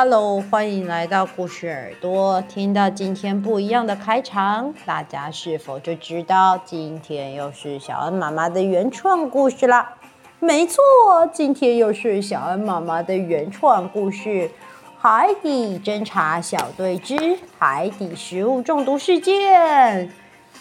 [0.00, 2.40] Hello，欢迎来到故事耳朵。
[2.42, 9.94] 听到今天不一样的开场，大家是否就知道今天又是小恩妈妈的原创故事啦？
[10.38, 10.80] 没错，
[11.32, 14.28] 今天又是小恩妈妈的原创故事
[15.00, 20.08] 《海底侦察小队之海底食物中毒事件》。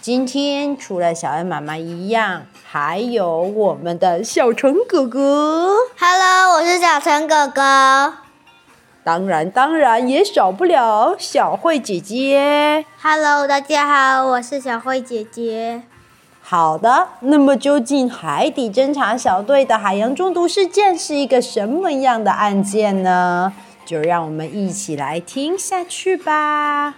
[0.02, 5.76] 今天除了小恩妈妈一样，还有我们的小陈哥哥。
[6.00, 8.14] Hello，我是小陈哥哥。
[9.08, 12.84] 当然，当然也少不了小慧姐姐。
[13.02, 15.84] Hello，大家好，我是小慧姐姐。
[16.42, 23.54] 好的，那么究竟海底侦察小队的海洋中毒事件是一个什么样的案件呢？
[23.86, 26.96] 就让我们一起来听下去吧。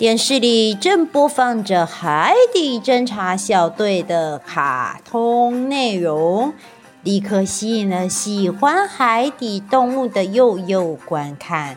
[0.00, 6.54] 电视里正播放着海底侦察小队的卡通内容，
[7.02, 11.76] 立刻吸引了喜欢海底动物的幼幼观看。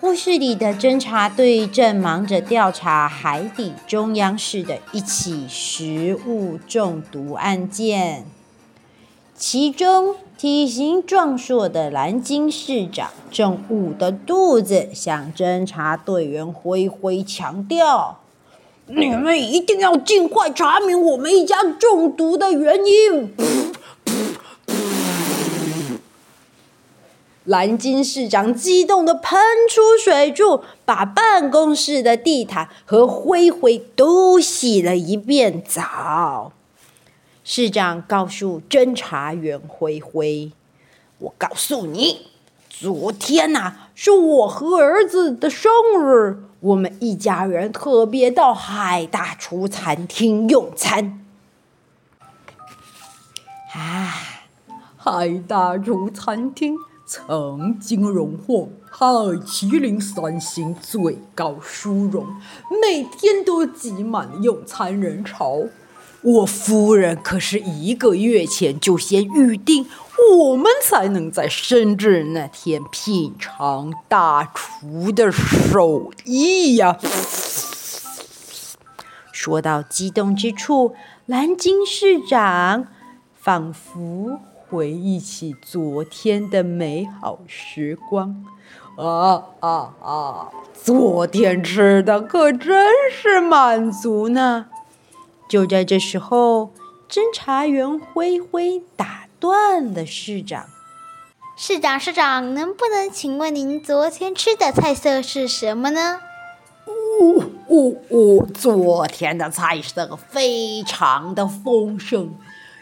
[0.00, 8.24] 故事里的侦察队正忙着调查海底中央市的一起食物中毒案件，
[9.40, 10.16] 其中。
[10.36, 18.20] 体型壮硕的蓝鲸市长正捂着肚子向侦查队员挥挥强调
[18.88, 23.34] ：“你们一定要尽快查明我们一家中毒的原因。”
[27.44, 36.52] 蓝鲸市长激动地喷出水柱，把办公室的地毯和灰灰都洗了一遍澡。
[37.52, 40.52] 市长告诉侦查员灰灰
[41.18, 42.28] ：“我告诉你，
[42.68, 45.68] 昨天呐、是我和儿子的生
[45.98, 51.26] 日，我们一家人特别到海大厨餐厅用餐。
[53.74, 54.14] 啊，
[54.96, 59.04] 海大厨餐厅曾经荣获海
[59.44, 62.24] 麒麟三星最高殊荣，
[62.80, 65.64] 每天都挤满用餐人潮。”
[66.22, 69.86] 我夫人可是一个月前就先预定，
[70.38, 76.98] 我们才能在生日那天品尝大厨的手艺呀！
[79.32, 80.94] 说到激动之处，
[81.24, 82.88] 蓝鲸市长
[83.34, 84.38] 仿佛
[84.68, 88.44] 回忆起昨天的美好时光。
[88.98, 90.48] 啊啊啊！
[90.74, 94.66] 昨天吃的可真是满足呢。
[95.50, 96.72] 就在这时候，
[97.10, 100.66] 侦查员灰灰打断了市长
[101.58, 106.20] ：“市长，市长，能不能请问您昨天吃的菜色是什么呢
[106.86, 112.32] ？”“哦哦哦，昨天的菜色非常的丰盛，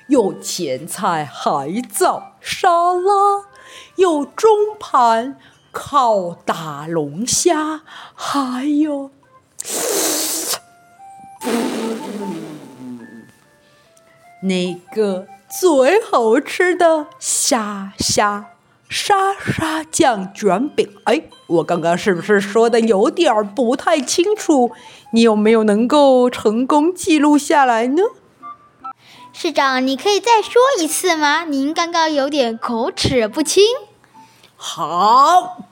[0.08, 3.46] 有前菜海藻沙拉，
[3.96, 5.38] 有中盘
[5.72, 7.80] 烤大龙虾，
[8.14, 9.10] 还有……”
[14.42, 18.50] 那个最好吃的虾虾
[18.88, 24.70] 沙沙酱卷饼，哎，我刚刚是不是说的有点不太清楚？
[25.12, 28.02] 你有没有能够成功记录下来呢？
[29.32, 31.44] 市长，你可以再说一次吗？
[31.44, 33.64] 您刚刚有点口齿不清。
[34.56, 35.64] 好，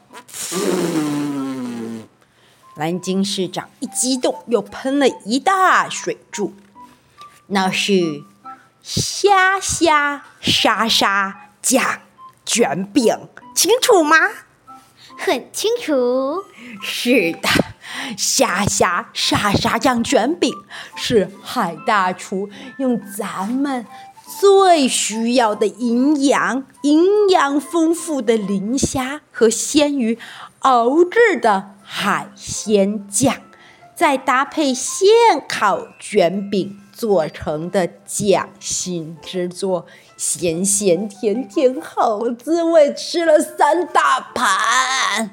[2.75, 6.53] 蓝鲸市长一激动，又喷了一大水柱，
[7.47, 8.25] 那是。
[8.89, 11.83] 虾虾沙沙酱
[12.45, 14.17] 卷饼，清楚吗？
[15.19, 16.45] 很清楚。
[16.81, 17.49] 是的，
[18.17, 20.55] 虾虾沙沙酱卷饼
[20.95, 22.49] 是海大厨
[22.79, 23.85] 用咱们
[24.41, 30.17] 最需要的营养、营养丰富的磷虾和鲜鱼
[30.61, 33.35] 熬制的海鲜酱，
[33.97, 35.09] 再搭配现
[35.49, 36.81] 烤卷饼。
[36.97, 39.85] 做成的匠心之作，
[40.17, 45.31] 咸咸甜甜好滋味，吃了三大盘。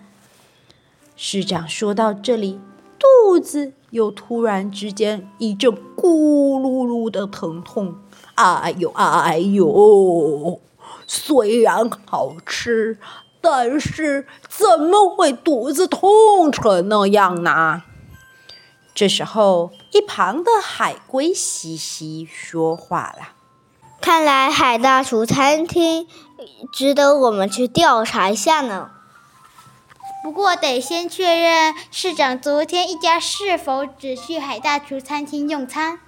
[1.16, 2.60] 市长说到这里，
[3.00, 7.96] 肚子又突然之间一阵咕噜噜的疼痛，
[8.36, 10.60] 哎呦哎呦！
[11.08, 12.98] 虽然好吃，
[13.40, 17.84] 但是怎么会肚子痛成那样呢？
[18.96, 23.30] 这时候，一旁的海龟西西说话了
[24.00, 26.08] ：“看来海大厨餐厅
[26.72, 28.92] 值得我们去调查一下呢。
[30.24, 36.00] 不过，得先确认市长昨天一家是否只去海大厨餐厅用餐。”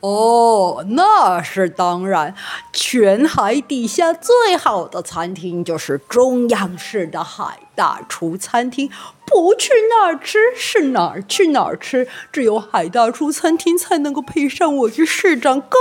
[0.00, 2.34] 哦，那是当然。
[2.74, 8.90] 全海底下最好的餐厅就是中央市的海大厨餐厅。
[9.26, 12.06] 不去那儿吃，是哪儿去哪儿吃？
[12.30, 15.78] 只有海大厨餐厅才能够配上我这市长高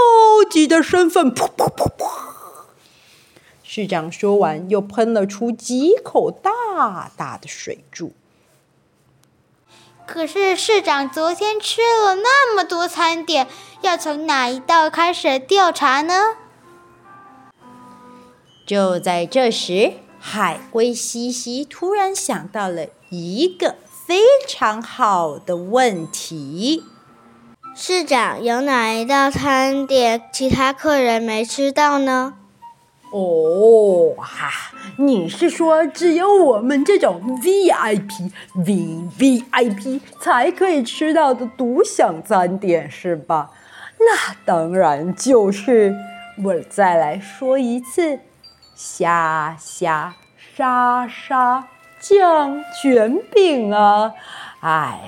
[0.49, 1.31] 级的身份。
[1.31, 2.09] 噗噗噗噗！
[3.63, 8.13] 市长说完，又喷了出几口大大的水柱。
[10.05, 13.47] 可是市长昨天吃了那么多餐点，
[13.81, 16.35] 要从哪一道开始调查呢？
[18.65, 19.93] 就在这时，
[20.25, 23.75] 海龟西西突然想到了一个
[24.07, 24.15] 非
[24.47, 26.85] 常好的问题：
[27.75, 32.35] 市长，有哪一道餐点其他客人没吃到呢？
[33.11, 43.51] 哦，哈，你是说只有我们这种 VIP、VVIP 才可以吃到的独享餐点是吧？
[43.99, 45.93] 那当然就是，
[46.41, 48.19] 我再来说一次，
[48.75, 50.15] 虾虾
[50.55, 51.67] 沙沙
[51.99, 54.13] 酱卷饼啊！
[54.61, 54.99] 哎，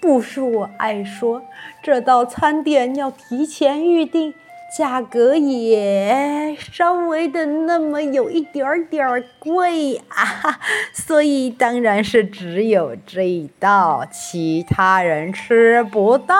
[0.00, 1.42] 不是我爱说，
[1.82, 4.34] 这道餐点要提前预定。
[4.76, 10.58] 价格也稍微的那么有一点点贵啊，
[10.92, 16.34] 所以当然是只有这一道，其他人吃不到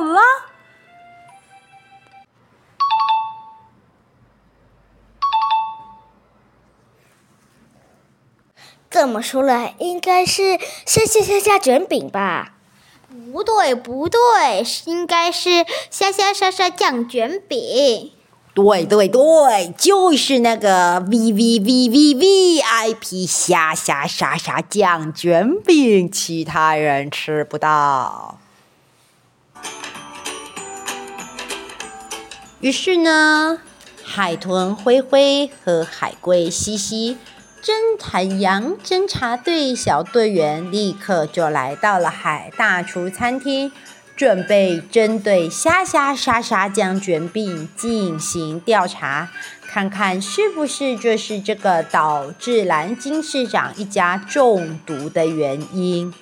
[0.00, 0.20] 了。
[8.94, 10.56] 这么说来，应该是
[10.86, 12.52] 虾虾虾虾卷饼吧？
[13.32, 14.20] 不对，不对，
[14.84, 18.12] 应该是虾虾沙沙酱卷饼。
[18.54, 28.38] 对对对，就是那个 V V V V V I P 虾虾沙沙酱卷饼，其他人吃不到。
[32.60, 33.58] 于是呢，
[34.04, 37.18] 海豚灰灰和海龟西西。
[37.64, 43.72] 侦探洋侦察队小队员立刻就来到了海大厨餐厅，
[44.14, 49.30] 准备针对虾虾沙沙酱卷饼进行调查，
[49.62, 56.12] 看看是不是就是这个导致蓝金市长一家中毒的原因。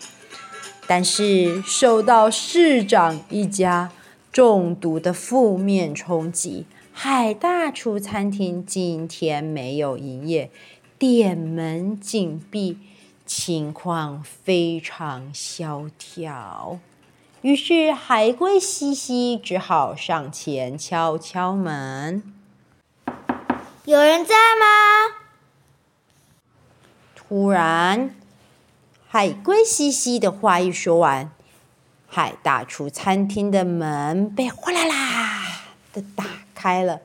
[0.87, 3.91] 但是受到市长一家
[4.31, 10.49] 中毒的负面冲击，海大厨餐厅今天没有营业。
[11.03, 12.79] 店门紧闭，
[13.27, 16.79] 情况非常萧条。
[17.41, 22.23] 于是海龟西西只好上前敲敲门
[23.85, 25.17] ：“有人在吗？”
[27.17, 28.15] 突然，
[29.09, 31.33] 海龟西西的话一说完，
[32.07, 37.01] 海大厨餐厅的门被哗啦啦的打开了，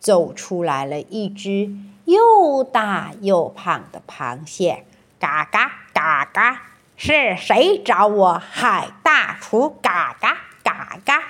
[0.00, 1.70] 走出来了一只。
[2.10, 4.84] 又大又胖的螃蟹，
[5.20, 6.62] 嘎嘎嘎嘎，
[6.96, 9.70] 是谁找我海大厨？
[9.80, 11.22] 嘎嘎嘎嘎。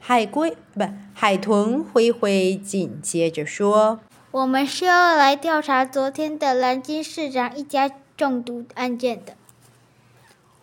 [0.00, 4.00] 海龟不，海豚灰灰紧接着说
[4.32, 9.34] ：“我们是要来调查昨天的南京市长一家中毒案件的。”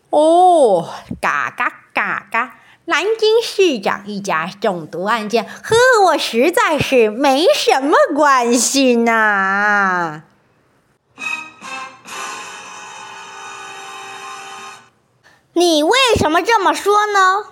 [0.10, 0.90] 哦，
[1.22, 2.58] 嘎嘎嘎嘎。
[2.92, 10.24] 南京市长一家中毒案件和我实在是没什么关系呢。
[15.54, 17.46] 你为什么这么说呢？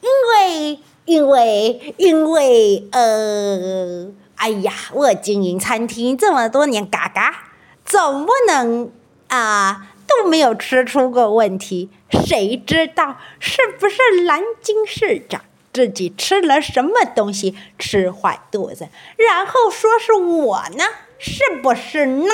[0.00, 7.52] 因为，因为，因为，呃，哎呀，我经营餐厅这么多年，嘎嘎，
[7.84, 8.90] 总不能
[9.28, 9.89] 啊。
[10.18, 20.84] 都没有吃出过问题，谁知道是不是蓝金市长自己吃了什么东西吃坏肚子，然后说是我呢？
[21.18, 22.30] 是不是呢？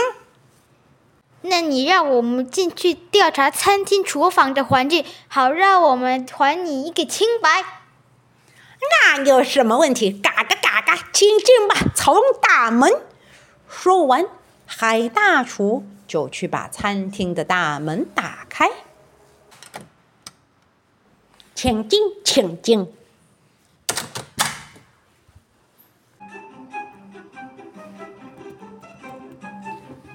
[1.42, 7.64] 那你让我们进去调查餐厅厨房的环境，好让我们还你一个清白。
[8.80, 10.10] 那有什么问题？
[10.10, 12.90] 嘎嘎嘎嘎，请进吧，从大门。
[13.68, 14.26] 说完，
[14.64, 18.68] 海大厨就去把餐厅的大门打开。
[21.54, 22.92] 请进，请进。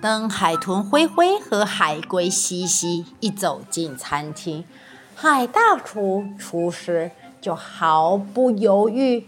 [0.02, 4.66] 等海豚灰灰和海龟西西一走进餐厅，
[5.16, 9.28] 海大厨厨师就毫不犹豫、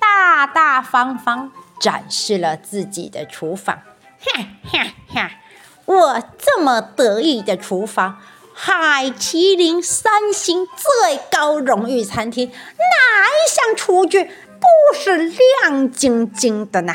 [0.00, 3.80] 大大方方展示了自己的厨房。
[4.18, 5.30] 哼哼哼！
[5.88, 8.20] 我这么得意的厨房，
[8.52, 16.92] 海麒麟三星最高荣誉餐厅，哪一项厨具不是亮晶晶的呢？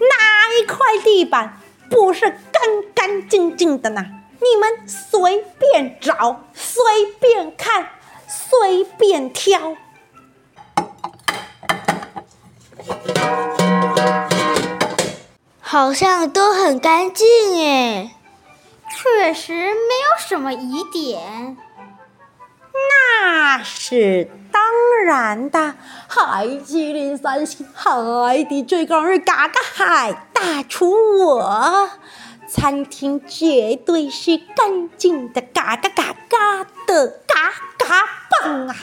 [0.00, 4.04] 哪一块地板不是干干净净的呢？
[4.40, 6.82] 你们随便找，随
[7.20, 7.90] 便看，
[8.26, 9.76] 随便挑，
[15.78, 18.10] 好像都很干净诶。
[18.90, 21.56] 确实没有什么疑点。
[22.90, 24.60] 那是当
[25.04, 25.76] 然的，
[26.08, 31.90] 海麒麟三星，海底最高人嘎嘎海大厨我，
[32.48, 38.04] 餐厅绝对是干净的，嘎嘎嘎嘎的，嘎嘎
[38.42, 38.76] 棒啊！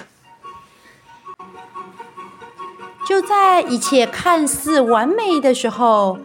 [3.06, 6.20] 就在一切看似完美的时候，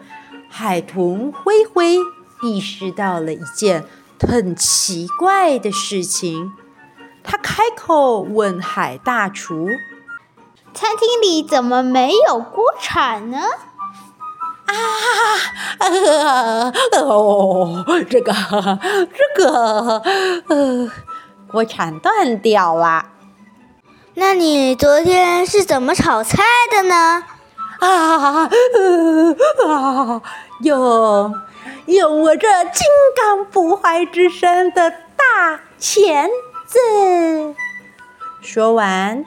[0.51, 1.97] 海豚灰灰
[2.43, 3.87] 意识到了一件
[4.21, 6.53] 很奇怪的事情。
[7.23, 9.69] 他开口问海大厨
[10.75, 13.39] ：“餐厅里怎么没有锅铲呢？”
[14.67, 14.75] 啊，
[15.79, 20.03] 呃，哦，这个，这个，
[20.49, 20.91] 呃，
[21.51, 23.07] 锅铲断掉了。
[24.15, 27.25] 那你昨天是怎么炒菜的呢？
[27.81, 28.49] 啊，
[29.67, 30.23] 啊，
[30.63, 31.35] 用
[31.87, 36.29] 用我这金刚不坏之身的大钳
[36.67, 37.55] 子。
[38.43, 39.25] 说完，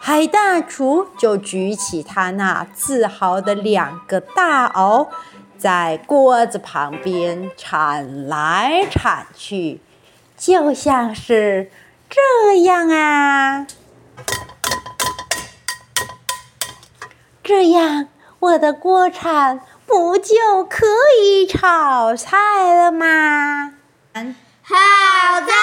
[0.00, 5.08] 海大厨就举起他那自豪的两个大螯，
[5.58, 9.80] 在锅子旁边铲来铲去，
[10.36, 11.70] 就像是
[12.10, 13.66] 这样啊。
[17.44, 18.08] 这样，
[18.40, 20.86] 我的锅铲不就可
[21.22, 23.74] 以炒菜了吗？
[24.62, 24.74] 好
[25.40, 25.54] 脏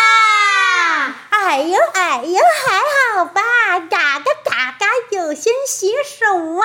[0.00, 1.14] 啊！
[1.28, 2.80] 哎呦哎呦，还
[3.18, 3.42] 好吧，
[3.80, 6.64] 嘎嘎嘎嘎，有先洗手啊！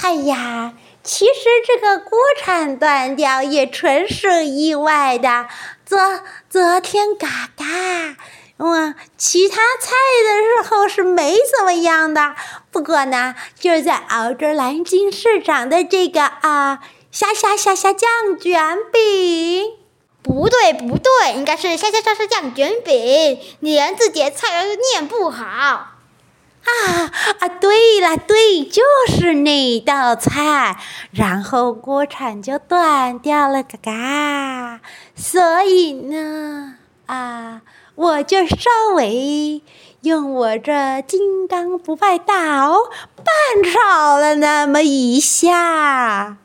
[0.00, 5.48] 哎呀，其实这个锅铲断掉也纯属意外的。
[5.84, 5.98] 昨
[6.48, 7.64] 昨天嘎嘎，
[8.58, 9.92] 我其他菜
[10.24, 12.34] 的时候是没怎么样的。
[12.70, 16.80] 不过呢，就是在熬着南京市长的这个啊。
[17.12, 18.60] 虾虾虾虾酱卷
[18.92, 19.72] 饼，
[20.22, 23.38] 不对不对，应该是虾虾虾虾酱卷饼。
[23.60, 25.44] 你连自己的菜都念不好。
[25.46, 25.92] 啊
[27.38, 30.76] 啊，对了对，就是那道菜，
[31.10, 34.80] 然后锅铲就断掉了，嘎嘎。
[35.14, 36.74] 所以呢，
[37.06, 37.62] 啊，
[37.96, 39.62] 我就稍微
[40.02, 43.24] 用我这金刚不坏大螯拌
[43.64, 46.36] 炒了那么一下。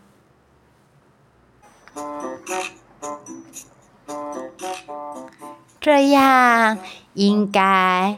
[5.79, 6.79] 这样
[7.13, 8.17] 应该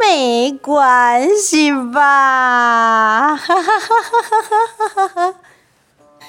[0.00, 3.36] 没关系吧？
[3.36, 4.02] 哈哈哈
[4.96, 5.34] 哈哈！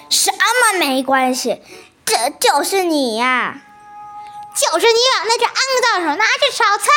[0.10, 1.62] 什么没关系？
[2.04, 3.62] 这就是你呀！
[4.54, 6.90] 就是你把那只肮脏手拿去炒菜！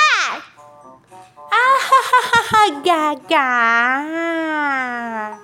[1.51, 2.53] 啊哈哈哈哈！
[2.85, 5.39] 嘎嘎！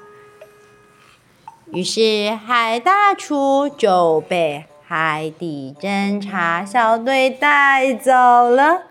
[1.72, 8.82] 于是海大厨就被海底侦察小队带走了。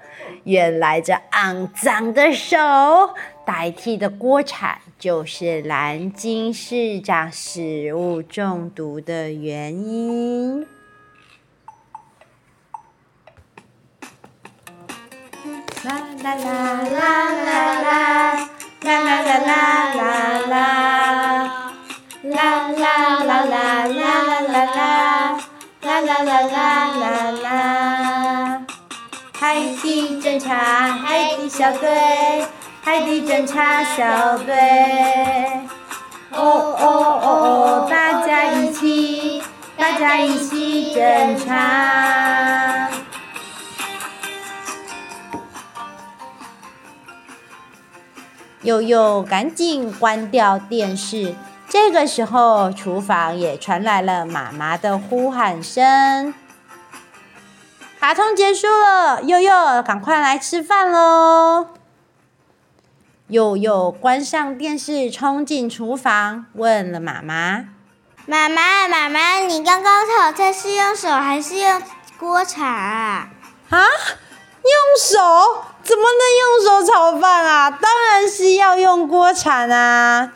[0.45, 2.55] 原来这肮脏的手
[3.45, 10.65] 代替的锅铲，就是蓝金市长食物中毒的原因。
[15.83, 15.93] 啦
[16.23, 16.45] 啦啦
[16.91, 16.99] 啦
[17.45, 17.91] 啦啦，
[18.83, 19.55] 啦啦啦啦
[19.95, 20.03] 啦
[20.49, 20.55] 啦，
[22.23, 22.35] 啦
[22.67, 22.83] 啦
[23.23, 23.87] 啦啦啦
[25.81, 27.45] 啦啦啦啦啦啦。
[29.39, 30.53] 海底侦察，
[30.97, 32.45] 海底小队，
[32.83, 34.53] 海底侦察小队。
[36.31, 39.41] 哦哦哦哦，大家一起，
[39.77, 42.48] 大家一起侦察。
[48.63, 51.35] 祐祐赶紧关掉电视。
[51.69, 56.33] 这个时候，厨房也传来了妈妈的呼喊声
[57.99, 61.67] ：“卡通结束了，悠悠，赶快来吃饭喽！”
[63.29, 67.65] 悠悠关上电视，冲进厨房，问了妈妈
[68.25, 71.81] ：“妈妈，妈妈，你刚刚炒菜是用手还是用
[72.17, 73.29] 锅铲啊
[73.69, 75.63] ？”“啊，用手？
[75.89, 77.71] 怎么能用手炒饭啊？
[77.71, 80.33] 当然是要用锅铲啊！”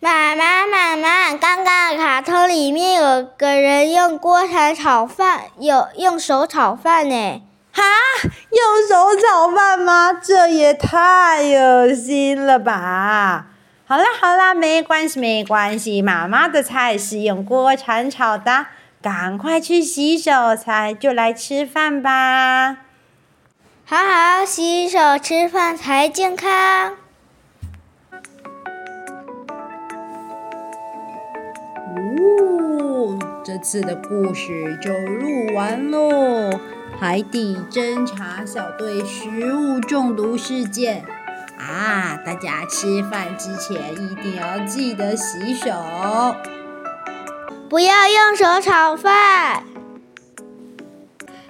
[0.00, 7.42] 妈妈，妈妈，刚刚卡通里面有个人用锅铲炒饭，有用手炒饭呢。
[7.72, 7.82] 哈，
[8.50, 10.12] 用手炒饭吗？
[10.12, 13.46] 这也太恶心了吧！
[13.86, 18.66] 好啦好啦，没关系没关系，妈妈的菜是用锅铲炒的，
[19.00, 22.76] 赶快去洗手才就来吃饭吧。
[23.90, 26.92] 好好洗手吃饭才健康。
[31.96, 36.50] 哦，这次的故事就录完喽。
[37.00, 41.02] 海底侦察小队食物中毒事件
[41.58, 42.18] 啊！
[42.26, 45.70] 大家吃饭之前一定要记得洗手，
[47.70, 49.62] 不要用手炒饭，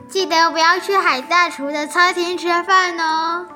[0.09, 3.47] 记得不要去海大厨的餐厅吃饭哦。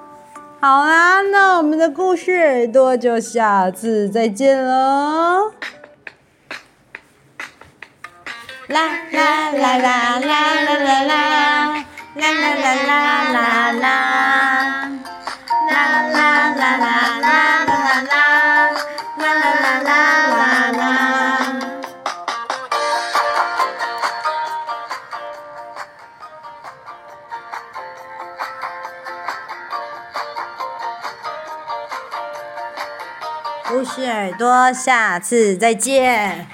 [0.60, 5.52] 好啦，那我们的故事耳朵就下次再见喽。
[8.68, 11.84] 啦啦啦啦啦啦啦啦。
[12.14, 14.31] 啦啦啦啦啦啦，啦
[34.12, 36.46] 耳朵，下次再见。